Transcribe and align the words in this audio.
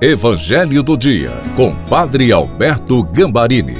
Evangelho 0.00 0.80
do 0.80 0.96
Dia, 0.96 1.32
com 1.56 1.74
Padre 1.88 2.30
Alberto 2.30 3.02
Gambarini. 3.02 3.74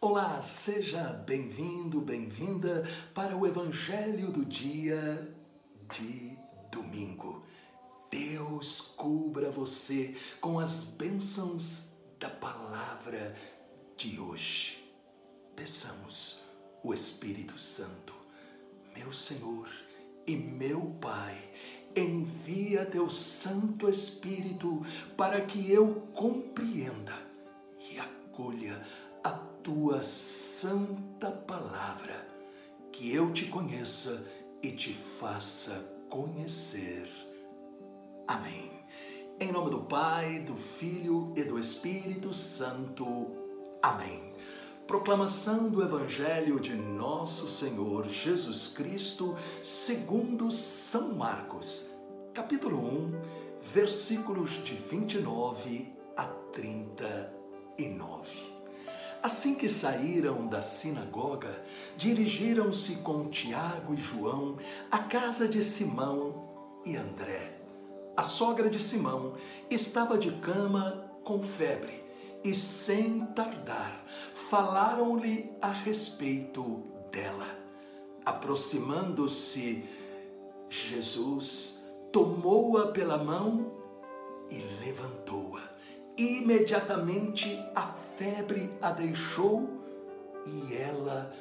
Olá, 0.00 0.40
seja 0.40 1.12
bem-vindo, 1.26 2.00
bem-vinda 2.00 2.88
para 3.12 3.36
o 3.36 3.46
Evangelho 3.46 4.30
do 4.32 4.46
Dia 4.46 5.28
de 5.94 6.38
domingo. 6.70 7.44
Deus 8.10 8.80
cubra 8.96 9.50
você 9.50 10.16
com 10.40 10.58
as 10.58 10.84
bênçãos 10.84 11.98
da 12.18 12.30
palavra 12.30 13.36
de 13.94 14.18
hoje. 14.18 14.82
Peçamos 15.54 16.40
o 16.82 16.94
Espírito 16.94 17.58
Santo 17.58 18.21
meu 18.96 19.12
Senhor 19.12 19.68
e 20.26 20.36
meu 20.36 20.96
Pai, 21.00 21.36
envia 21.94 22.86
teu 22.86 23.10
Santo 23.10 23.88
Espírito 23.88 24.84
para 25.16 25.40
que 25.42 25.70
eu 25.70 26.08
compreenda 26.14 27.14
e 27.90 27.98
acolha 27.98 28.80
a 29.22 29.30
tua 29.30 30.02
santa 30.02 31.30
palavra, 31.30 32.26
que 32.90 33.12
eu 33.12 33.32
te 33.32 33.46
conheça 33.46 34.26
e 34.62 34.72
te 34.72 34.94
faça 34.94 35.92
conhecer. 36.08 37.08
Amém. 38.26 38.70
Em 39.40 39.50
nome 39.50 39.70
do 39.70 39.80
Pai, 39.80 40.40
do 40.40 40.56
Filho 40.56 41.32
e 41.36 41.42
do 41.42 41.58
Espírito 41.58 42.32
Santo. 42.32 43.30
Amém. 43.82 44.31
Proclamação 44.92 45.70
do 45.70 45.82
Evangelho 45.82 46.60
de 46.60 46.74
Nosso 46.74 47.48
Senhor 47.48 48.10
Jesus 48.10 48.68
Cristo, 48.68 49.34
segundo 49.62 50.52
São 50.52 51.14
Marcos, 51.14 51.94
capítulo 52.34 52.76
1, 52.76 53.22
versículos 53.62 54.62
de 54.62 54.74
29 54.74 55.90
a 56.14 56.26
39. 56.52 58.30
Assim 59.22 59.54
que 59.54 59.66
saíram 59.66 60.46
da 60.46 60.60
sinagoga, 60.60 61.64
dirigiram-se 61.96 62.96
com 62.96 63.30
Tiago 63.30 63.94
e 63.94 63.96
João 63.96 64.58
à 64.90 64.98
casa 64.98 65.48
de 65.48 65.62
Simão 65.62 66.50
e 66.84 66.96
André. 66.98 67.62
A 68.14 68.22
sogra 68.22 68.68
de 68.68 68.78
Simão 68.78 69.36
estava 69.70 70.18
de 70.18 70.32
cama 70.32 71.10
com 71.24 71.42
febre 71.42 72.02
e, 72.44 72.54
sem 72.54 73.24
tardar, 73.26 74.04
falaram-lhe 74.52 75.50
a 75.62 75.68
respeito 75.68 76.82
dela. 77.10 77.46
Aproximando-se, 78.22 79.82
Jesus 80.68 81.90
tomou-a 82.12 82.88
pela 82.88 83.16
mão 83.16 83.72
e 84.50 84.58
levantou-a. 84.84 85.62
Imediatamente 86.18 87.58
a 87.74 87.94
febre 88.18 88.70
a 88.82 88.90
deixou 88.90 89.70
e 90.44 90.76
ela 90.76 91.32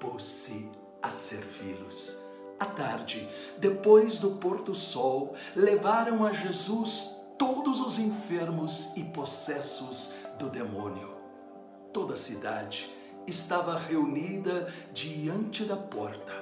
pôs-se 0.00 0.70
a 1.02 1.10
servi-los. 1.10 2.22
À 2.58 2.64
tarde, 2.64 3.28
depois 3.58 4.16
do 4.16 4.36
pôr 4.36 4.62
do 4.62 4.74
sol, 4.74 5.34
levaram 5.54 6.24
a 6.24 6.32
Jesus 6.32 7.18
todos 7.36 7.80
os 7.80 7.98
enfermos 7.98 8.96
e 8.96 9.04
possessos 9.04 10.14
do 10.38 10.48
demônio. 10.48 11.15
Toda 11.96 12.12
a 12.12 12.16
cidade 12.18 12.94
estava 13.26 13.74
reunida 13.74 14.70
diante 14.92 15.64
da 15.64 15.78
porta. 15.78 16.34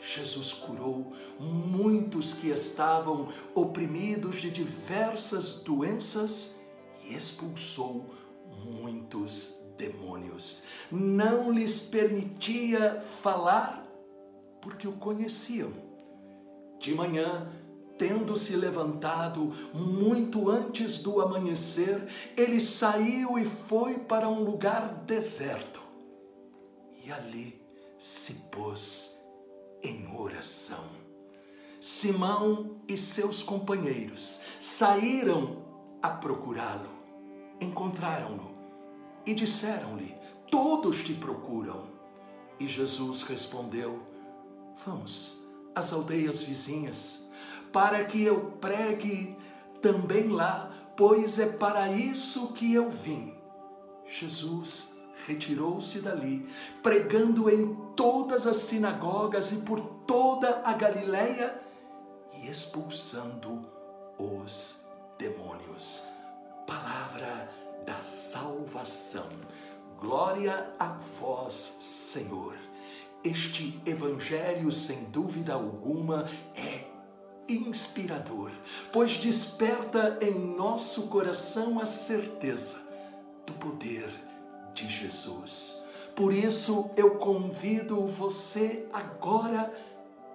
Jesus 0.00 0.54
curou 0.54 1.12
muitos 1.38 2.32
que 2.32 2.48
estavam 2.48 3.28
oprimidos 3.54 4.40
de 4.40 4.50
diversas 4.50 5.60
doenças 5.60 6.58
e 7.04 7.14
expulsou 7.14 8.14
muitos 8.64 9.66
demônios. 9.76 10.64
Não 10.90 11.52
lhes 11.52 11.82
permitia 11.82 12.98
falar 12.98 13.86
porque 14.62 14.88
o 14.88 14.92
conheciam. 14.92 15.70
De 16.80 16.94
manhã, 16.94 17.46
Tendo 17.96 18.36
se 18.36 18.56
levantado 18.56 19.52
muito 19.72 20.50
antes 20.50 20.98
do 20.98 21.20
amanhecer, 21.20 22.08
ele 22.36 22.60
saiu 22.60 23.38
e 23.38 23.44
foi 23.44 23.98
para 23.98 24.28
um 24.28 24.42
lugar 24.42 25.02
deserto. 25.06 25.80
E 27.04 27.12
ali 27.12 27.62
se 27.96 28.48
pôs 28.50 29.24
em 29.82 30.12
oração. 30.16 30.84
Simão 31.80 32.80
e 32.88 32.96
seus 32.96 33.42
companheiros 33.42 34.40
saíram 34.58 35.62
a 36.02 36.08
procurá-lo. 36.08 36.90
Encontraram-no 37.60 38.50
e 39.24 39.34
disseram-lhe: 39.34 40.14
Todos 40.50 41.04
te 41.04 41.14
procuram. 41.14 41.84
E 42.58 42.66
Jesus 42.66 43.22
respondeu: 43.22 44.00
Vamos 44.84 45.46
às 45.74 45.92
aldeias 45.92 46.42
vizinhas 46.42 47.23
para 47.74 48.04
que 48.04 48.22
eu 48.22 48.52
pregue 48.60 49.36
também 49.82 50.28
lá, 50.28 50.72
pois 50.96 51.40
é 51.40 51.46
para 51.46 51.90
isso 51.90 52.52
que 52.52 52.72
eu 52.72 52.88
vim. 52.88 53.34
Jesus 54.06 55.02
retirou-se 55.26 56.00
dali, 56.00 56.48
pregando 56.84 57.50
em 57.50 57.74
todas 57.96 58.46
as 58.46 58.58
sinagogas 58.58 59.50
e 59.50 59.56
por 59.56 59.80
toda 60.06 60.62
a 60.64 60.72
Galileia 60.72 61.60
e 62.32 62.48
expulsando 62.48 63.62
os 64.16 64.86
demônios. 65.18 66.06
Palavra 66.68 67.50
da 67.84 68.00
salvação. 68.00 69.28
Glória 69.98 70.72
a 70.78 70.92
vós, 71.18 71.54
Senhor. 71.54 72.56
Este 73.24 73.82
evangelho, 73.84 74.70
sem 74.70 75.06
dúvida 75.06 75.54
alguma, 75.54 76.28
é 76.54 76.83
inspirador, 77.48 78.50
pois 78.92 79.16
desperta 79.16 80.18
em 80.20 80.38
nosso 80.56 81.08
coração 81.08 81.78
a 81.78 81.84
certeza 81.84 82.88
do 83.46 83.52
poder 83.54 84.10
de 84.74 84.88
Jesus. 84.88 85.84
Por 86.14 86.32
isso 86.32 86.90
eu 86.96 87.16
convido 87.16 88.06
você 88.06 88.86
agora 88.92 89.72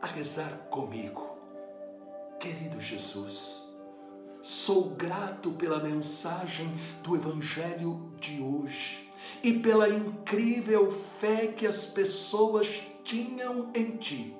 a 0.01 0.07
rezar 0.07 0.51
comigo. 0.69 1.37
Querido 2.39 2.79
Jesus, 2.79 3.73
sou 4.41 4.91
grato 4.91 5.51
pela 5.51 5.79
mensagem 5.79 6.67
do 7.03 7.15
Evangelho 7.15 8.13
de 8.19 8.41
hoje 8.41 9.09
e 9.43 9.53
pela 9.53 9.89
incrível 9.89 10.91
fé 10.91 11.47
que 11.47 11.65
as 11.65 11.85
pessoas 11.85 12.81
tinham 13.03 13.69
em 13.73 13.97
Ti. 13.97 14.35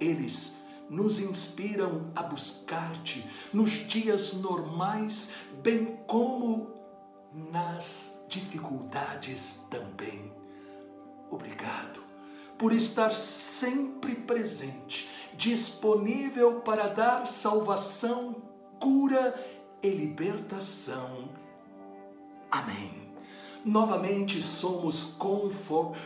Eles 0.00 0.65
nos 0.88 1.18
inspiram 1.18 2.10
a 2.14 2.22
buscar-te 2.22 3.26
nos 3.52 3.70
dias 3.70 4.40
normais, 4.40 5.34
bem 5.62 5.98
como 6.06 6.74
nas 7.32 8.24
dificuldades 8.28 9.66
também. 9.70 10.32
Obrigado 11.30 12.04
por 12.56 12.72
estar 12.72 13.12
sempre 13.12 14.14
presente, 14.14 15.10
disponível 15.36 16.60
para 16.60 16.88
dar 16.88 17.26
salvação, 17.26 18.36
cura 18.80 19.34
e 19.82 19.90
libertação. 19.90 21.28
Amém 22.50 23.06
novamente 23.66 24.40
somos 24.40 25.18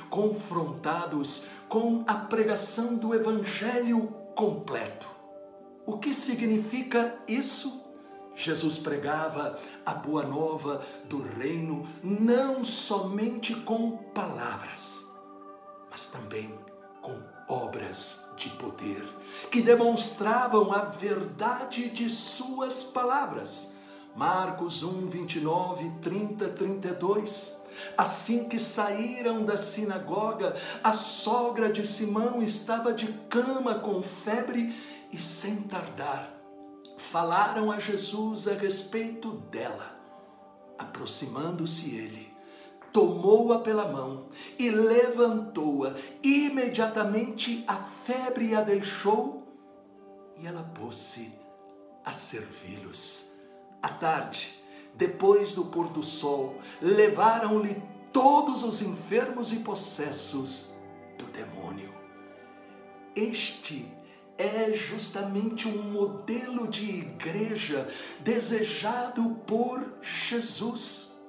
confrontados 0.09 1.49
com 1.69 2.03
a 2.07 2.15
pregação 2.15 2.97
do 2.97 3.15
Evangelho 3.15 4.09
completo. 4.41 5.07
O 5.85 5.99
que 5.99 6.15
significa 6.15 7.15
isso? 7.29 7.85
Jesus 8.35 8.79
pregava 8.79 9.59
a 9.85 9.93
boa 9.93 10.23
nova 10.23 10.83
do 11.05 11.23
reino 11.23 11.87
não 12.03 12.65
somente 12.65 13.55
com 13.55 13.99
palavras, 14.15 15.07
mas 15.91 16.07
também 16.07 16.59
com 17.03 17.21
obras 17.51 18.33
de 18.39 18.49
poder 18.51 19.07
que 19.51 19.61
demonstravam 19.61 20.73
a 20.73 20.85
verdade 20.85 21.91
de 21.91 22.09
suas 22.09 22.83
palavras. 22.83 23.75
Marcos 24.17 24.83
1, 24.83 25.07
29, 25.07 25.91
30, 26.01 26.49
32. 26.49 27.60
Assim 27.97 28.49
que 28.49 28.59
saíram 28.59 29.45
da 29.45 29.57
sinagoga, 29.57 30.57
a 30.83 30.93
sogra 30.93 31.73
de 31.73 31.87
Simão 31.87 32.43
estava 32.43 32.93
de 32.93 33.13
cama 33.29 33.79
com 33.79 34.03
febre 34.03 34.75
e, 35.13 35.19
sem 35.19 35.63
tardar, 35.63 36.35
falaram 36.97 37.71
a 37.71 37.79
Jesus 37.79 38.47
a 38.49 38.55
respeito 38.55 39.33
dela. 39.51 39.99
Aproximando-se 40.79 41.95
ele, 41.95 42.31
tomou-a 42.93 43.59
pela 43.61 43.91
mão 43.91 44.29
e 44.59 44.71
levantou-a. 44.71 45.95
Imediatamente 46.23 47.65
a 47.67 47.77
febre 47.77 48.55
a 48.55 48.63
deixou 48.63 49.41
e 50.37 50.47
ela 50.47 50.63
pôs-se 50.75 51.39
a 52.05 52.13
servi-los. 52.13 53.33
À 53.83 53.89
tarde, 53.89 54.60
depois 54.95 55.53
do 55.53 55.67
pôr 55.67 55.89
do 55.89 56.03
sol, 56.03 56.61
levaram-lhe 56.81 57.83
todos 58.13 58.63
os 58.63 58.83
enfermos 58.83 59.53
e 59.53 59.57
possessos 59.61 60.75
do 61.19 61.25
demônio. 61.27 61.95
Este 63.15 63.91
é 64.39 64.73
justamente 64.73 65.69
um 65.69 65.83
modelo 65.83 66.67
de 66.67 66.89
igreja 66.89 67.89
desejado 68.21 69.37
por 69.47 69.99
Jesus. 70.01 71.21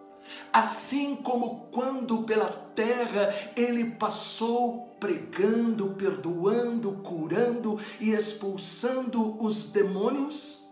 Assim 0.54 1.16
como 1.16 1.68
quando 1.72 2.24
pela 2.24 2.50
terra 2.74 3.34
ele 3.56 3.92
passou 3.92 4.96
pregando, 5.00 5.96
perdoando, 5.96 6.92
curando 7.04 7.80
e 8.00 8.12
expulsando 8.12 9.44
os 9.44 9.72
demônios, 9.72 10.70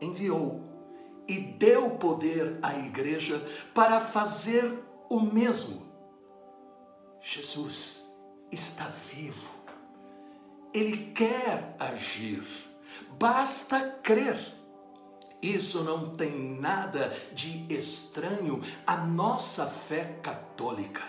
enviou 0.00 0.67
e 1.28 1.38
deu 1.38 1.90
poder 1.90 2.58
à 2.62 2.74
igreja 2.78 3.46
para 3.74 4.00
fazer 4.00 4.82
o 5.10 5.20
mesmo. 5.20 5.86
Jesus 7.20 8.18
está 8.50 8.86
vivo. 8.86 9.50
Ele 10.72 11.12
quer 11.12 11.76
agir. 11.78 12.44
Basta 13.18 13.98
crer. 14.02 14.56
Isso 15.42 15.84
não 15.84 16.16
tem 16.16 16.58
nada 16.58 17.16
de 17.32 17.72
estranho 17.72 18.62
à 18.86 18.96
nossa 18.96 19.66
fé 19.66 20.18
católica. 20.22 21.02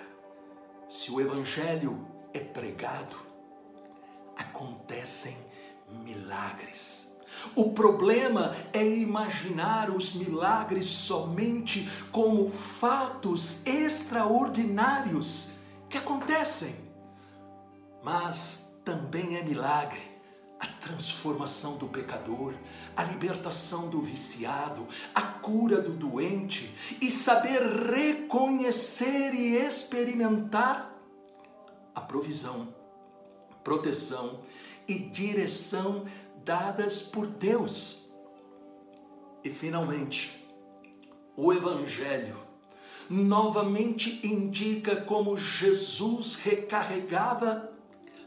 Se 0.87 1.11
o 1.11 1.19
Evangelho 1.19 2.05
é 2.33 2.39
pregado, 2.39 3.15
acontecem 4.37 5.37
milagres. 6.05 7.08
O 7.55 7.71
problema 7.71 8.55
é 8.73 8.85
imaginar 8.85 9.89
os 9.89 10.13
milagres 10.13 10.85
somente 10.85 11.89
como 12.11 12.49
fatos 12.49 13.65
extraordinários 13.65 15.59
que 15.89 15.97
acontecem. 15.97 16.75
Mas 18.03 18.79
também 18.83 19.37
é 19.37 19.43
milagre 19.43 20.09
a 20.59 20.67
transformação 20.67 21.77
do 21.77 21.87
pecador, 21.87 22.53
a 22.95 23.03
libertação 23.03 23.89
do 23.89 24.01
viciado, 24.01 24.87
a 25.15 25.21
cura 25.21 25.81
do 25.81 25.91
doente 25.91 26.75
e 27.01 27.09
saber 27.09 27.61
reconhecer 27.61 29.33
e 29.33 29.55
experimentar 29.55 30.93
a 31.95 32.01
provisão, 32.01 32.73
proteção 33.63 34.41
e 34.87 34.95
direção 34.99 36.05
dadas 36.49 37.03
por 37.03 37.27
Deus. 37.27 38.09
E 39.43 39.51
finalmente, 39.51 40.43
o 41.37 41.53
Evangelho 41.53 42.39
novamente 43.07 44.19
indica 44.25 44.95
como 44.95 45.37
Jesus 45.37 46.37
recarregava 46.37 47.71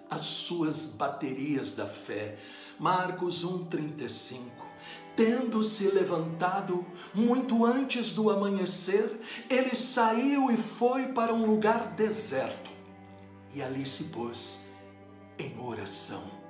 as 0.09 0.21
suas 0.21 0.95
baterias 0.95 1.75
da 1.75 1.85
fé. 1.85 2.39
Marcos 2.79 3.45
1,35. 3.45 4.39
Tendo 5.17 5.61
se 5.65 5.89
levantado 5.89 6.87
muito 7.13 7.65
antes 7.65 8.13
do 8.13 8.31
amanhecer, 8.31 9.21
ele 9.51 9.75
saiu 9.75 10.49
e 10.49 10.57
foi 10.57 11.09
para 11.09 11.35
um 11.35 11.45
lugar 11.45 11.89
deserto. 11.89 12.71
E 13.53 13.61
ali 13.61 13.85
se 13.85 14.05
pôs 14.05 14.69
em 15.37 15.59
oração. 15.59 16.42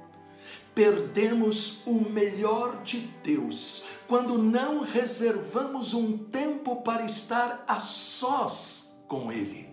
Perdemos 0.74 1.86
o 1.86 1.92
melhor 1.92 2.82
de 2.82 3.00
Deus 3.22 3.84
quando 4.08 4.38
não 4.38 4.80
reservamos 4.80 5.92
um 5.92 6.16
tempo 6.16 6.82
para 6.82 7.04
estar 7.04 7.64
a 7.68 7.78
sós 7.78 8.96
com 9.06 9.30
Ele. 9.30 9.68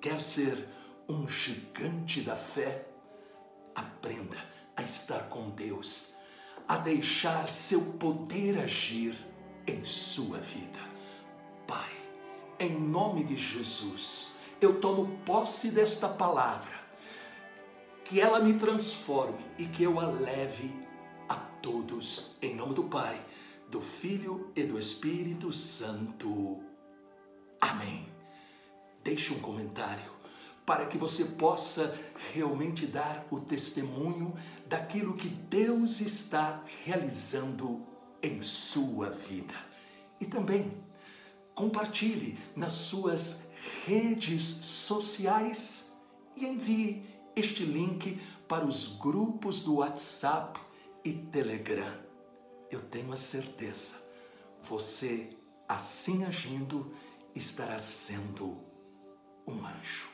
Quer 0.00 0.20
ser 0.20 0.66
um 1.06 1.28
gigante 1.28 2.22
da 2.22 2.34
fé? 2.34 2.86
Aprenda 3.74 4.38
a 4.74 4.82
estar 4.82 5.28
com 5.28 5.50
Deus, 5.50 6.14
a 6.66 6.78
deixar 6.78 7.48
seu 7.48 7.92
poder 7.94 8.58
agir 8.58 9.14
em 9.66 9.84
sua 9.84 10.38
vida. 10.38 10.78
Pai, 11.66 11.92
em 12.58 12.80
nome 12.80 13.22
de 13.24 13.36
Jesus, 13.36 14.36
eu 14.60 14.80
tomo 14.80 15.18
posse 15.24 15.70
desta 15.70 16.08
palavra, 16.08 16.79
que 18.10 18.20
ela 18.20 18.40
me 18.40 18.54
transforme 18.54 19.38
e 19.56 19.66
que 19.66 19.84
eu 19.84 20.00
a 20.00 20.04
leve 20.04 20.74
a 21.28 21.36
todos, 21.36 22.36
em 22.42 22.56
nome 22.56 22.74
do 22.74 22.82
Pai, 22.82 23.24
do 23.70 23.80
Filho 23.80 24.50
e 24.56 24.64
do 24.64 24.76
Espírito 24.76 25.52
Santo. 25.52 26.58
Amém. 27.60 28.08
Deixe 29.04 29.32
um 29.32 29.38
comentário 29.38 30.10
para 30.66 30.86
que 30.86 30.98
você 30.98 31.24
possa 31.24 31.96
realmente 32.34 32.84
dar 32.84 33.24
o 33.30 33.38
testemunho 33.38 34.34
daquilo 34.66 35.14
que 35.14 35.28
Deus 35.28 36.00
está 36.00 36.64
realizando 36.84 37.86
em 38.20 38.42
sua 38.42 39.10
vida. 39.10 39.54
E 40.20 40.26
também 40.26 40.76
compartilhe 41.54 42.36
nas 42.56 42.72
suas 42.72 43.52
redes 43.86 44.42
sociais 44.42 45.96
e 46.34 46.44
envie 46.44 47.09
este 47.40 47.64
link 47.64 48.20
para 48.46 48.66
os 48.66 48.98
grupos 48.98 49.62
do 49.62 49.76
WhatsApp 49.76 50.60
e 51.02 51.12
Telegram. 51.12 51.92
Eu 52.70 52.80
tenho 52.80 53.12
a 53.12 53.16
certeza, 53.16 53.96
você 54.62 55.30
assim 55.66 56.24
agindo 56.24 56.94
estará 57.34 57.78
sendo 57.78 58.58
um 59.46 59.64
anjo. 59.64 60.09